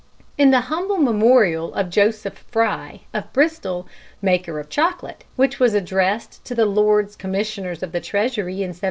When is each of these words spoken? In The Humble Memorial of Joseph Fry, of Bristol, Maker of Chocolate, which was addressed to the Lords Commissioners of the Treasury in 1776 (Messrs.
In 0.35 0.49
The 0.49 0.61
Humble 0.61 0.97
Memorial 0.97 1.71
of 1.75 1.91
Joseph 1.91 2.43
Fry, 2.49 3.01
of 3.13 3.31
Bristol, 3.33 3.87
Maker 4.19 4.59
of 4.59 4.67
Chocolate, 4.67 5.25
which 5.35 5.59
was 5.59 5.75
addressed 5.75 6.43
to 6.45 6.55
the 6.55 6.65
Lords 6.65 7.15
Commissioners 7.15 7.83
of 7.83 7.91
the 7.91 8.01
Treasury 8.01 8.63
in 8.65 8.69
1776 8.69 8.69
(Messrs. 8.69 8.79